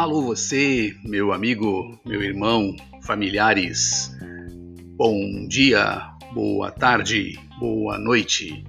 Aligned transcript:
Alô 0.00 0.22
você, 0.22 0.96
meu 1.04 1.30
amigo, 1.30 2.00
meu 2.06 2.22
irmão, 2.22 2.74
familiares. 3.02 4.10
Bom 4.96 5.46
dia, 5.46 6.14
boa 6.32 6.70
tarde, 6.70 7.38
boa 7.58 7.98
noite. 7.98 8.64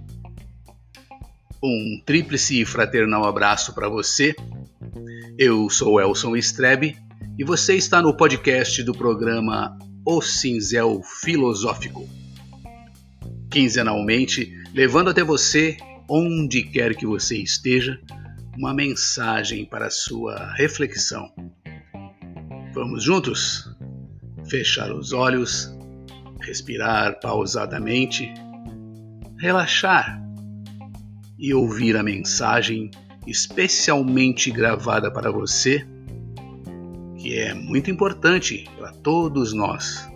Um 1.64 2.02
tríplice 2.06 2.66
fraternal 2.66 3.24
abraço 3.24 3.74
para 3.74 3.88
você. 3.88 4.36
Eu 5.38 5.70
sou 5.70 6.02
Elson 6.02 6.36
Strebe 6.36 6.98
e 7.40 7.46
você 7.46 7.78
está 7.78 8.02
no 8.02 8.14
podcast 8.18 8.84
do 8.84 8.92
programa 8.92 9.80
O 10.06 10.22
Cinzel 10.22 11.02
Filosófico. 11.22 12.10
Quinzenalmente, 13.50 14.52
levando 14.74 15.10
até 15.10 15.24
você, 15.24 15.78
onde 16.10 16.62
quer 16.62 16.94
que 16.94 17.06
você 17.06 17.38
esteja, 17.38 17.98
uma 18.58 18.74
mensagem 18.74 19.66
para 19.66 19.90
sua 19.90 20.54
reflexão. 20.54 21.32
Vamos 22.74 23.04
juntos? 23.04 23.70
Fechar 24.50 24.92
os 24.92 25.14
olhos, 25.14 25.74
respirar 26.42 27.20
pausadamente, 27.20 28.34
relaxar 29.40 30.22
e 31.38 31.54
ouvir 31.54 31.96
a 31.96 32.04
mensagem 32.04 32.92
especialmente 33.26 34.52
gravada 34.52 35.12
para 35.12 35.32
você, 35.32 35.86
que 37.18 37.38
é 37.38 37.54
muito 37.54 37.90
importante 37.90 38.66
para 38.78 38.92
todos 38.92 39.54
nós 39.54 40.10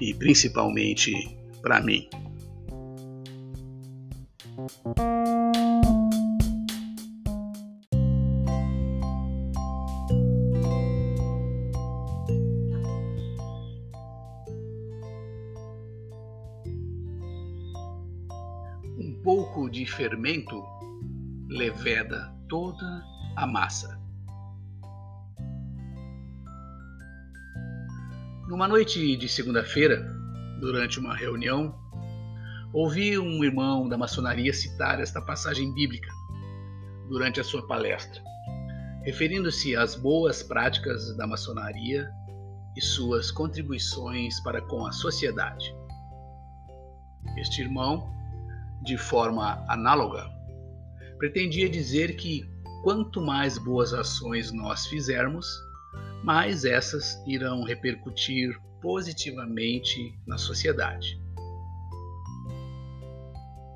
e 0.00 0.12
principalmente 0.14 1.36
para 1.62 1.80
mim. 1.80 2.08
De 19.70 19.86
fermento 19.86 20.62
leveda 21.48 22.34
toda 22.48 23.04
a 23.36 23.46
massa. 23.46 24.00
Numa 28.48 28.66
noite 28.66 29.16
de 29.16 29.28
segunda-feira, 29.28 30.04
durante 30.60 30.98
uma 30.98 31.16
reunião, 31.16 31.72
ouvi 32.72 33.16
um 33.16 33.44
irmão 33.44 33.88
da 33.88 33.96
maçonaria 33.96 34.52
citar 34.52 35.00
esta 35.00 35.22
passagem 35.22 35.72
bíblica 35.72 36.10
durante 37.08 37.38
a 37.38 37.44
sua 37.44 37.64
palestra, 37.68 38.20
referindo-se 39.04 39.76
às 39.76 39.94
boas 39.94 40.42
práticas 40.42 41.16
da 41.16 41.28
maçonaria 41.28 42.10
e 42.76 42.80
suas 42.80 43.30
contribuições 43.30 44.40
para 44.40 44.60
com 44.62 44.84
a 44.84 44.90
sociedade. 44.92 45.72
Este 47.36 47.62
irmão 47.62 48.19
de 48.82 48.96
forma 48.96 49.64
análoga, 49.68 50.28
pretendia 51.18 51.68
dizer 51.68 52.16
que 52.16 52.48
quanto 52.82 53.20
mais 53.20 53.58
boas 53.58 53.92
ações 53.92 54.52
nós 54.52 54.86
fizermos, 54.86 55.46
mais 56.24 56.64
essas 56.64 57.22
irão 57.26 57.62
repercutir 57.62 58.58
positivamente 58.80 60.18
na 60.26 60.38
sociedade. 60.38 61.20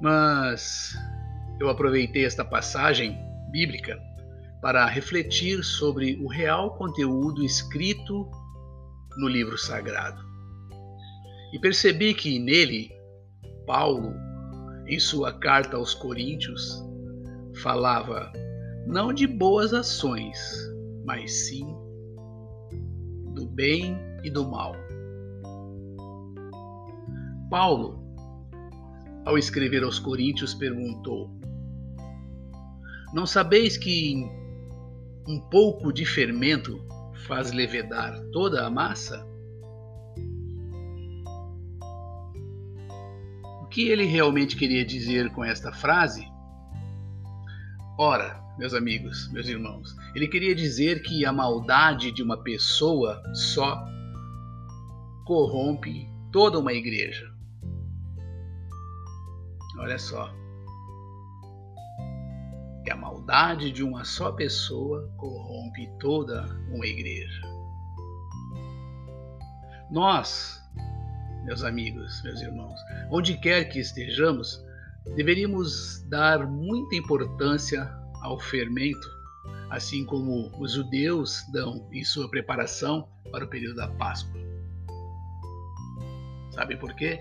Mas 0.01 0.95
eu 1.61 1.69
aproveitei 1.69 2.25
esta 2.25 2.45
passagem 2.45 3.19
bíblica 3.51 3.99
para 4.61 4.87
refletir 4.87 5.63
sobre 5.63 6.17
o 6.23 6.27
real 6.27 6.75
conteúdo 6.77 7.45
escrito 7.45 8.31
no 9.19 9.29
livro 9.29 9.59
sagrado. 9.59 10.25
E 11.53 11.59
percebi 11.59 12.15
que 12.15 12.39
nele, 12.39 12.91
Paulo 13.67 14.15
em 14.87 14.99
sua 14.99 15.33
carta 15.33 15.77
aos 15.77 15.95
Coríntios, 15.95 16.85
falava 17.63 18.33
não 18.87 19.13
de 19.13 19.27
boas 19.27 19.73
ações, 19.73 20.39
mas 21.05 21.47
sim 21.47 21.67
do 23.35 23.47
bem 23.47 23.99
e 24.23 24.31
do 24.31 24.47
mal. 24.49 24.75
Paulo, 27.51 28.03
ao 29.25 29.39
escrever 29.39 29.83
aos 29.83 29.99
Coríntios, 29.99 30.55
perguntou: 30.55 31.31
Não 33.13 33.27
sabeis 33.27 33.77
que 33.77 34.25
um 35.27 35.41
pouco 35.51 35.93
de 35.93 36.05
fermento 36.05 36.85
faz 37.27 37.53
levedar 37.53 38.21
toda 38.33 38.67
a 38.67 38.71
massa? 38.71 39.27
Que 43.75 43.89
ele 43.89 44.05
realmente 44.05 44.55
queria 44.55 44.85
dizer 44.87 45.31
com 45.33 45.45
esta 45.45 45.73
frase? 45.73 46.25
Ora, 47.99 48.41
meus 48.57 48.73
amigos, 48.73 49.29
meus 49.33 49.49
irmãos, 49.49 49.97
ele 50.15 50.29
queria 50.29 50.55
dizer 50.55 51.03
que 51.03 51.27
a 51.27 51.33
maldade 51.33 52.13
de 52.13 52.23
uma 52.23 52.41
pessoa 52.45 53.21
só 53.35 53.85
corrompe 55.27 56.09
toda 56.31 56.61
uma 56.61 56.73
igreja. 56.73 57.29
Olha 59.81 59.99
só. 59.99 60.33
Que 62.85 62.93
a 62.93 62.97
maldade 62.97 63.73
de 63.73 63.83
uma 63.83 64.05
só 64.05 64.31
pessoa 64.31 65.13
corrompe 65.17 65.91
toda 65.99 66.45
uma 66.73 66.87
igreja. 66.87 67.43
Nós, 69.91 70.64
meus 71.45 71.63
amigos, 71.63 72.23
meus 72.23 72.41
irmãos, 72.41 72.81
onde 73.11 73.37
quer 73.39 73.65
que 73.65 73.79
estejamos, 73.79 74.63
deveríamos 75.15 76.03
dar 76.09 76.47
muita 76.47 76.97
importância 76.97 77.91
ao 78.23 78.41
fermento, 78.41 79.07
assim 79.71 80.05
como 80.07 80.51
os 80.59 80.73
judeus 80.73 81.45
dão 81.53 81.87
em 81.93 82.03
sua 82.03 82.29
preparação 82.31 83.09
para 83.31 83.45
o 83.45 83.49
período 83.49 83.77
da 83.77 83.89
Páscoa. 83.89 84.41
Sabe 86.51 86.77
por 86.77 86.95
quê? 86.95 87.21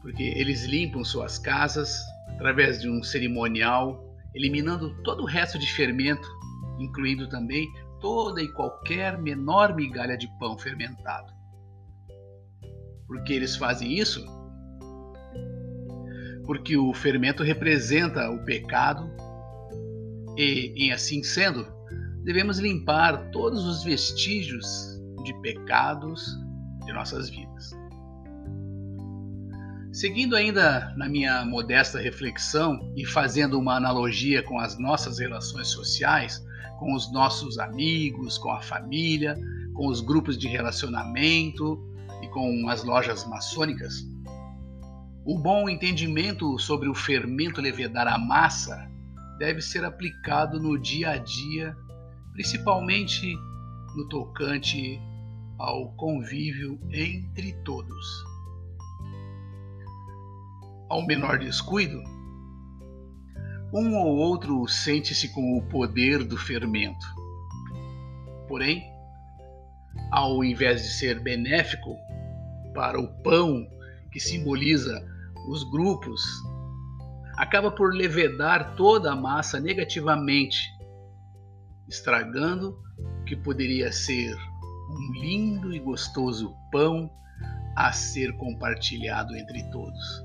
Porque 0.00 0.22
eles 0.22 0.64
limpam 0.64 1.04
suas 1.04 1.38
casas 1.38 2.00
através 2.28 2.80
de 2.80 2.88
um 2.88 3.02
cerimonial, 3.02 4.02
eliminando 4.34 4.94
todo 5.02 5.22
o 5.22 5.26
resto 5.26 5.58
de 5.58 5.66
fermento, 5.72 6.28
incluindo 6.78 7.28
também 7.28 7.66
toda 8.00 8.40
e 8.40 8.48
qualquer 8.52 9.18
menor 9.18 9.74
migalha 9.74 10.16
de 10.16 10.28
pão 10.38 10.56
fermentado. 10.56 11.35
Por 13.06 13.22
que 13.24 13.32
eles 13.32 13.56
fazem 13.56 13.98
isso? 13.98 14.24
Porque 16.44 16.76
o 16.76 16.92
fermento 16.92 17.42
representa 17.42 18.30
o 18.30 18.44
pecado 18.44 19.10
e, 20.36 20.72
em 20.76 20.92
assim 20.92 21.22
sendo, 21.22 21.66
devemos 22.24 22.58
limpar 22.58 23.30
todos 23.30 23.64
os 23.64 23.84
vestígios 23.84 25.00
de 25.24 25.32
pecados 25.40 26.36
de 26.84 26.92
nossas 26.92 27.30
vidas. 27.30 27.70
Seguindo 29.92 30.36
ainda 30.36 30.92
na 30.96 31.08
minha 31.08 31.44
modesta 31.44 31.98
reflexão 31.98 32.92
e 32.94 33.06
fazendo 33.06 33.58
uma 33.58 33.76
analogia 33.76 34.42
com 34.42 34.58
as 34.58 34.78
nossas 34.78 35.18
relações 35.18 35.68
sociais, 35.68 36.44
com 36.78 36.94
os 36.94 37.10
nossos 37.12 37.58
amigos, 37.58 38.36
com 38.36 38.50
a 38.50 38.60
família, 38.60 39.34
com 39.72 39.86
os 39.86 40.00
grupos 40.02 40.36
de 40.36 40.48
relacionamento, 40.48 41.82
com 42.36 42.68
as 42.68 42.84
lojas 42.84 43.26
maçônicas, 43.26 44.06
o 45.24 45.38
bom 45.38 45.70
entendimento 45.70 46.58
sobre 46.58 46.86
o 46.86 46.94
fermento 46.94 47.62
levedar 47.62 48.06
a 48.06 48.18
massa 48.18 48.76
deve 49.38 49.62
ser 49.62 49.86
aplicado 49.86 50.60
no 50.60 50.78
dia 50.78 51.12
a 51.12 51.16
dia, 51.16 51.74
principalmente 52.34 53.34
no 53.96 54.06
tocante 54.10 55.00
ao 55.58 55.94
convívio 55.96 56.78
entre 56.92 57.54
todos. 57.64 58.06
Ao 60.90 61.06
menor 61.06 61.38
descuido, 61.38 62.02
um 63.72 63.96
ou 63.96 64.14
outro 64.14 64.68
sente-se 64.68 65.32
com 65.32 65.56
o 65.56 65.62
poder 65.62 66.22
do 66.22 66.36
fermento. 66.36 67.06
Porém, 68.46 68.84
ao 70.10 70.44
invés 70.44 70.82
de 70.82 70.90
ser 70.90 71.18
benéfico 71.18 71.96
para 72.76 73.00
o 73.00 73.08
pão 73.22 73.66
que 74.12 74.20
simboliza 74.20 75.02
os 75.48 75.64
grupos, 75.64 76.22
acaba 77.38 77.70
por 77.70 77.94
levedar 77.94 78.76
toda 78.76 79.12
a 79.12 79.16
massa 79.16 79.58
negativamente, 79.58 80.58
estragando 81.88 82.78
o 82.98 83.24
que 83.24 83.34
poderia 83.34 83.90
ser 83.90 84.36
um 84.90 85.12
lindo 85.14 85.74
e 85.74 85.78
gostoso 85.78 86.54
pão 86.70 87.10
a 87.74 87.92
ser 87.92 88.36
compartilhado 88.36 89.34
entre 89.34 89.62
todos. 89.70 90.24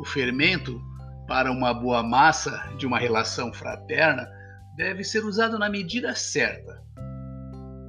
O 0.00 0.04
fermento 0.04 0.80
para 1.28 1.52
uma 1.52 1.72
boa 1.72 2.02
massa 2.02 2.72
de 2.76 2.86
uma 2.86 2.98
relação 2.98 3.52
fraterna 3.52 4.28
deve 4.76 5.04
ser 5.04 5.24
usado 5.24 5.58
na 5.58 5.68
medida 5.68 6.14
certa, 6.14 6.82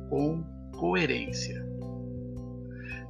com 0.09 0.60
coerência. 0.81 1.63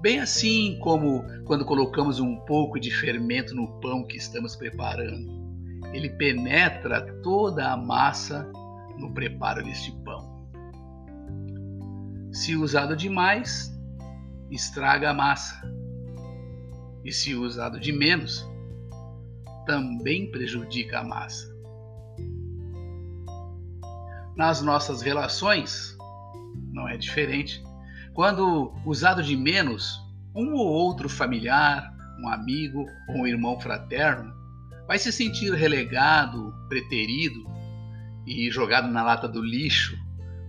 Bem 0.02 0.20
assim 0.20 0.78
como 0.82 1.24
quando 1.46 1.64
colocamos 1.64 2.20
um 2.20 2.36
pouco 2.36 2.78
de 2.78 2.92
fermento 2.92 3.56
no 3.56 3.80
pão 3.80 4.06
que 4.06 4.18
estamos 4.18 4.58
preparando. 4.58 5.32
Ele 5.94 6.10
penetra 6.10 7.02
toda 7.24 7.72
a 7.72 7.78
massa 7.78 8.52
no 8.98 9.14
preparo 9.14 9.64
deste 9.64 9.90
pão. 10.04 10.50
Se 12.34 12.58
usado 12.58 12.94
demais, 12.94 13.74
estraga 14.50 15.12
a 15.12 15.14
massa. 15.14 15.56
E 17.06 17.12
se 17.14 17.34
usado 17.36 17.80
de 17.80 17.94
menos, 17.94 18.46
também 19.66 20.30
prejudica 20.30 21.00
a 21.00 21.04
massa. 21.06 21.50
Nas 24.36 24.62
nossas 24.62 25.02
relações, 25.02 25.98
não 26.72 26.88
é 26.88 26.98
diferente. 26.98 27.64
Quando 28.14 28.74
usado 28.86 29.24
de 29.24 29.36
menos, 29.36 30.00
um 30.36 30.54
ou 30.54 30.68
outro 30.68 31.10
familiar, 31.10 31.94
um 32.22 32.28
amigo 32.28 32.86
ou 33.10 33.22
um 33.22 33.28
irmão 33.28 33.60
fraterno 33.60 34.34
vai 34.88 35.00
se 35.00 35.12
sentir 35.12 35.54
relegado, 35.54 36.54
preterido 36.68 37.50
e 38.26 38.50
jogado 38.52 38.88
na 38.88 39.04
lata 39.04 39.28
do 39.28 39.42
lixo 39.42 39.98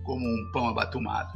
como 0.03 0.25
um 0.25 0.51
pão 0.51 0.67
abatumado. 0.67 1.31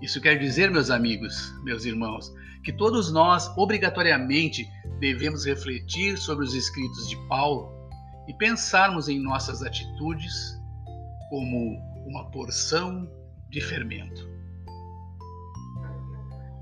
Isso 0.00 0.20
quer 0.20 0.38
dizer, 0.38 0.70
meus 0.70 0.90
amigos, 0.90 1.54
meus 1.62 1.84
irmãos, 1.84 2.32
que 2.62 2.72
todos 2.72 3.12
nós 3.12 3.48
obrigatoriamente 3.56 4.66
devemos 4.98 5.44
refletir 5.44 6.16
sobre 6.18 6.44
os 6.44 6.54
escritos 6.54 7.08
de 7.08 7.16
Paulo 7.28 7.72
e 8.28 8.34
pensarmos 8.34 9.08
em 9.08 9.18
nossas 9.18 9.62
atitudes 9.62 10.58
como 11.28 11.78
uma 12.06 12.30
porção 12.30 13.10
de 13.48 13.60
fermento. 13.60 14.28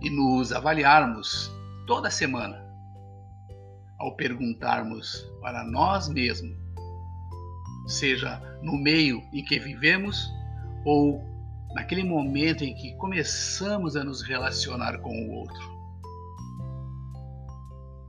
E 0.00 0.10
nos 0.10 0.52
avaliarmos 0.52 1.52
toda 1.86 2.10
semana 2.10 2.64
ao 3.98 4.14
perguntarmos 4.14 5.28
para 5.40 5.64
nós 5.64 6.08
mesmos, 6.08 6.56
seja 7.86 8.40
no 8.62 8.76
meio 8.76 9.22
em 9.32 9.44
que 9.44 9.58
vivemos 9.58 10.30
ou 10.84 11.22
naquele 11.74 12.04
momento 12.04 12.64
em 12.64 12.74
que 12.74 12.94
começamos 12.96 13.96
a 13.96 14.04
nos 14.04 14.22
relacionar 14.22 14.98
com 14.98 15.10
o 15.10 15.32
outro. 15.32 15.78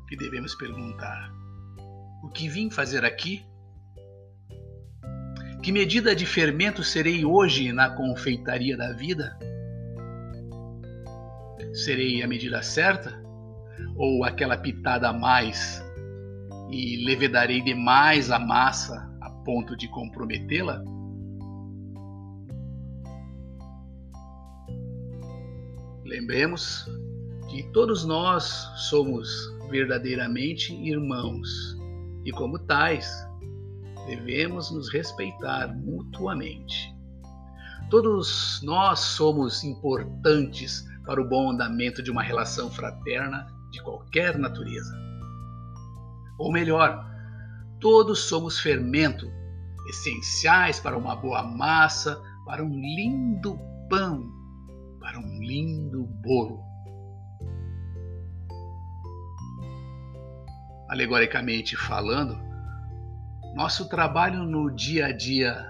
Que 0.07 0.15
devemos 0.15 0.55
perguntar: 0.55 1.31
o 2.23 2.29
que 2.29 2.47
vim 2.47 2.69
fazer 2.69 3.03
aqui? 3.03 3.45
Que 5.61 5.73
medida 5.73 6.15
de 6.15 6.25
fermento 6.25 6.81
serei 6.83 7.25
hoje 7.25 7.73
na 7.73 7.89
confeitaria 7.89 8.77
da 8.77 8.93
vida? 8.93 9.37
Serei 11.73 12.23
a 12.23 12.27
medida 12.27 12.61
certa? 12.61 13.21
Ou 13.97 14.23
aquela 14.23 14.57
pitada 14.57 15.09
a 15.09 15.13
mais 15.13 15.83
e 16.71 17.03
levedarei 17.05 17.61
demais 17.61 18.31
a 18.31 18.39
massa 18.39 18.95
a 19.19 19.29
ponto 19.43 19.75
de 19.75 19.89
comprometê-la? 19.89 20.81
Lembremos 26.05 26.85
que 27.49 27.63
todos 27.73 28.05
nós 28.05 28.43
somos 28.89 29.29
verdadeiramente 29.69 30.73
irmãos 30.73 31.77
e, 32.23 32.31
como 32.31 32.57
tais, 32.59 33.28
devemos 34.09 34.71
nos 34.71 34.91
respeitar 34.91 35.67
mutuamente. 35.67 36.95
Todos 37.91 38.59
nós 38.63 38.99
somos 38.99 39.63
importantes 39.63 40.83
para 41.05 41.21
o 41.21 41.27
bom 41.27 41.51
andamento 41.51 42.01
de 42.01 42.09
uma 42.09 42.23
relação 42.23 42.71
fraterna 42.71 43.47
de 43.71 43.81
qualquer 43.83 44.37
natureza. 44.37 44.95
Ou 46.39 46.51
melhor, 46.51 47.05
todos 47.79 48.21
somos 48.21 48.59
fermento, 48.59 49.31
essenciais 49.87 50.79
para 50.79 50.97
uma 50.97 51.15
boa 51.15 51.43
massa, 51.43 52.19
para 52.45 52.63
um 52.63 52.79
lindo 52.79 53.59
pão, 53.89 54.31
para 54.99 55.19
um 55.19 55.39
lindo 55.39 56.03
bolo. 56.23 56.63
Alegoricamente 60.89 61.75
falando, 61.75 62.48
nosso 63.55 63.89
trabalho 63.89 64.43
no 64.43 64.69
dia 64.69 65.07
a 65.07 65.11
dia 65.11 65.65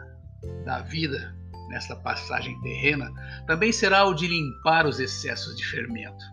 da 0.65 0.79
vida, 0.81 1.35
nesta 1.69 1.95
passagem 1.95 2.59
terrena, 2.61 3.11
também 3.45 3.71
será 3.71 4.05
o 4.05 4.13
de 4.13 4.27
limpar 4.27 4.85
os 4.85 4.99
excessos 4.99 5.55
de 5.55 5.65
fermento, 5.65 6.23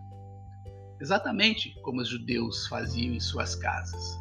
exatamente 0.99 1.73
como 1.81 2.01
os 2.01 2.09
judeus 2.09 2.67
faziam 2.67 3.13
em 3.13 3.19
suas 3.19 3.55
casas. 3.55 4.19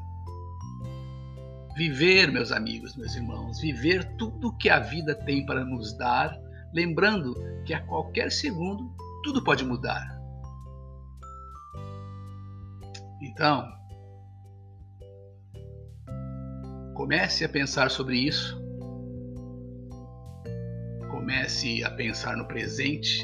Viver, 1.76 2.33
meus 2.33 2.52
amigos, 2.52 2.97
meus 2.97 3.14
irmãos, 3.14 3.61
viver 3.61 4.16
tudo 4.16 4.56
que 4.56 4.71
a 4.71 4.78
vida 4.78 5.14
tem 5.14 5.45
para 5.45 5.64
nos 5.64 5.97
dar, 5.99 6.35
lembrando 6.73 7.35
que 7.66 7.75
a 7.75 7.83
qualquer 7.83 8.33
segundo 8.33 8.95
tudo 9.23 9.45
pode 9.45 9.64
mudar. 9.64 10.16
Então, 13.21 13.75
Comece 16.96 17.44
a 17.44 17.48
pensar 17.48 17.90
sobre 17.90 18.16
isso. 18.16 18.58
Comece 21.10 21.84
a 21.84 21.90
pensar 21.90 22.38
no 22.38 22.48
presente. 22.48 23.22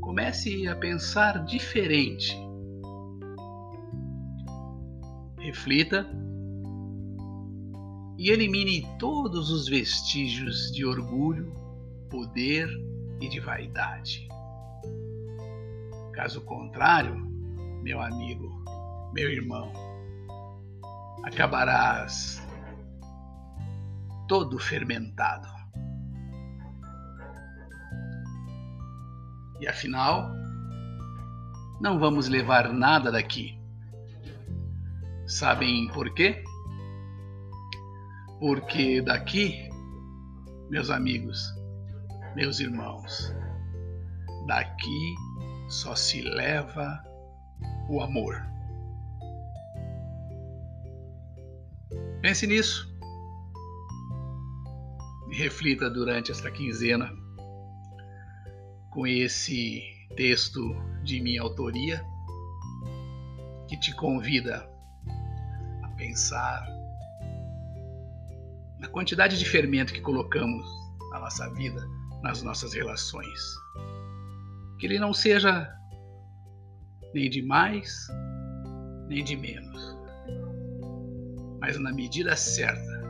Comece 0.00 0.66
a 0.66 0.74
pensar 0.74 1.44
diferente. 1.44 2.36
Reflita 5.38 6.10
e 8.18 8.30
elimine 8.30 8.84
todos 8.98 9.52
os 9.52 9.68
vestígios 9.68 10.72
de 10.72 10.84
orgulho, 10.84 11.54
poder 12.10 12.68
e 13.20 13.28
de 13.28 13.38
vaidade. 13.38 14.26
Caso 16.12 16.40
contrário, 16.40 17.14
meu 17.80 18.00
amigo, 18.00 18.50
meu 19.14 19.30
irmão, 19.30 19.89
acabarás 21.24 22.46
todo 24.28 24.58
fermentado. 24.58 25.48
E 29.60 29.68
afinal, 29.68 30.30
não 31.80 31.98
vamos 31.98 32.28
levar 32.28 32.72
nada 32.72 33.10
daqui. 33.10 33.58
Sabem 35.26 35.88
por 35.88 36.12
quê? 36.14 36.42
Porque 38.38 39.02
daqui, 39.02 39.68
meus 40.70 40.90
amigos, 40.90 41.38
meus 42.34 42.60
irmãos, 42.60 43.34
daqui 44.46 45.14
só 45.68 45.94
se 45.94 46.22
leva 46.22 47.02
o 47.88 48.00
amor. 48.00 48.42
Pense 52.20 52.46
nisso. 52.46 52.86
E 55.30 55.36
reflita 55.36 55.88
durante 55.88 56.30
esta 56.30 56.50
quinzena 56.50 57.10
com 58.90 59.06
esse 59.06 59.82
texto 60.16 60.60
de 61.02 61.20
minha 61.20 61.40
autoria 61.40 62.04
que 63.68 63.78
te 63.78 63.94
convida 63.94 64.68
a 65.82 65.88
pensar 65.96 66.66
na 68.80 68.88
quantidade 68.88 69.38
de 69.38 69.44
fermento 69.44 69.92
que 69.92 70.00
colocamos 70.00 70.66
na 71.12 71.20
nossa 71.20 71.48
vida, 71.54 71.86
nas 72.22 72.42
nossas 72.42 72.74
relações. 72.74 73.40
Que 74.78 74.86
ele 74.86 74.98
não 74.98 75.14
seja 75.14 75.72
nem 77.14 77.30
de 77.30 77.40
mais, 77.40 78.08
nem 79.08 79.24
de 79.24 79.36
menos 79.36 79.99
mas 81.60 81.78
na 81.78 81.92
medida 81.92 82.34
certa, 82.36 83.00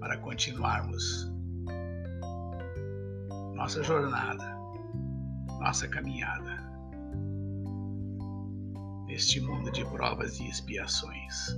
para 0.00 0.18
continuarmos 0.18 1.30
nossa 3.54 3.82
jornada, 3.82 4.54
nossa 5.60 5.88
caminhada 5.88 6.62
neste 9.06 9.40
mundo 9.40 9.70
de 9.70 9.84
provas 9.84 10.38
e 10.40 10.48
expiações. 10.48 11.56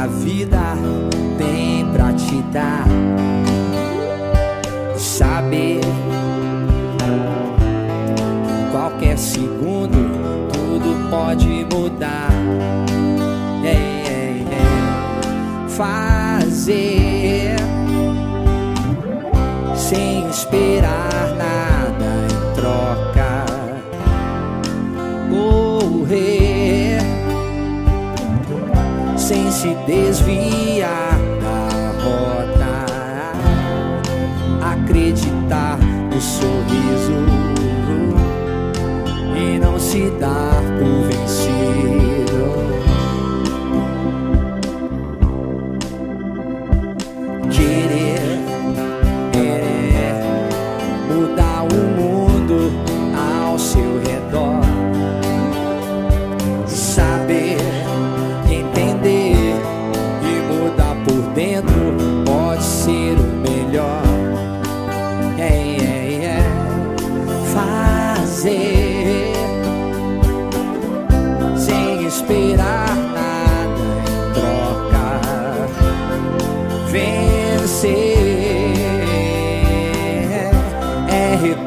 Tudo 0.00 0.06
que 0.06 0.06
a 0.06 0.06
vida 0.06 0.76
tem 1.36 1.84
pra 1.92 2.12
te 2.12 2.42
dar. 2.52 2.86
Saber 4.96 5.80
que 8.46 8.70
qualquer 8.70 9.18
segundo 9.18 10.48
tudo 10.52 11.10
pode 11.10 11.66
mudar. 11.72 12.30
É, 13.64 13.68
é, 13.68 14.44
é. 14.52 15.68
Fazer 15.68 17.56
sem 19.76 20.28
esperar 20.28 21.34
nada 21.36 22.26
em 22.26 22.54
troca. 22.54 23.44
Correr 25.30 26.39
sem 29.30 29.48
se 29.52 29.76
desviar 29.86 31.16
da 31.40 31.92
rota. 32.02 32.84
Acreditar 34.60 35.78
no 36.12 36.20
sorriso 36.20 37.14
e 39.36 39.56
não 39.60 39.78
se 39.78 40.10
dar 40.18 40.60
por 40.80 41.09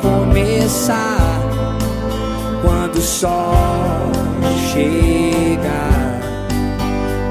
recomeçar 0.04 1.40
quando 2.62 2.98
o 2.98 3.02
sol 3.02 4.12
chega, 4.72 5.88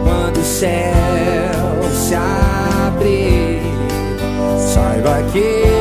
quando 0.03 0.39
o 0.39 0.45
céu 0.45 0.93
se 1.93 2.15
abre, 2.15 3.61
saiba 4.59 5.23
que 5.33 5.72